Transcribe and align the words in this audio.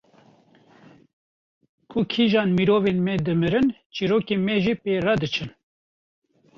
Ku 1.89 1.99
kîjan 2.11 2.49
mirovên 2.57 2.97
me 3.05 3.13
dimirin 3.25 3.67
çîrokên 3.95 4.41
me 4.45 4.55
jî 4.63 4.73
pê 4.81 4.93
re 5.05 5.15
diçin 5.21 5.49